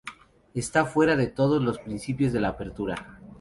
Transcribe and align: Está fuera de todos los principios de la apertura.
Está 0.55 0.85
fuera 0.87 1.15
de 1.15 1.27
todos 1.27 1.61
los 1.61 1.77
principios 1.77 2.33
de 2.33 2.41
la 2.41 2.47
apertura. 2.47 3.19